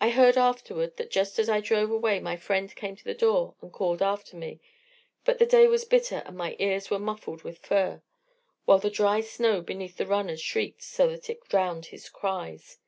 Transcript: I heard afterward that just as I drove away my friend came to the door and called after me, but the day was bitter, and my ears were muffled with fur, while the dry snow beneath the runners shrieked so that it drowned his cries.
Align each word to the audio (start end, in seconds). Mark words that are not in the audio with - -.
I 0.00 0.10
heard 0.10 0.36
afterward 0.36 0.96
that 0.96 1.12
just 1.12 1.38
as 1.38 1.48
I 1.48 1.60
drove 1.60 1.88
away 1.92 2.18
my 2.18 2.34
friend 2.36 2.74
came 2.74 2.96
to 2.96 3.04
the 3.04 3.14
door 3.14 3.54
and 3.62 3.72
called 3.72 4.02
after 4.02 4.36
me, 4.36 4.58
but 5.24 5.38
the 5.38 5.46
day 5.46 5.68
was 5.68 5.84
bitter, 5.84 6.24
and 6.26 6.36
my 6.36 6.56
ears 6.58 6.90
were 6.90 6.98
muffled 6.98 7.44
with 7.44 7.58
fur, 7.58 8.02
while 8.64 8.80
the 8.80 8.90
dry 8.90 9.20
snow 9.20 9.60
beneath 9.60 9.96
the 9.96 10.08
runners 10.08 10.40
shrieked 10.40 10.82
so 10.82 11.06
that 11.06 11.30
it 11.30 11.48
drowned 11.48 11.86
his 11.86 12.08
cries. 12.08 12.78